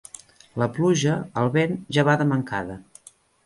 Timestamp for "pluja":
0.77-1.13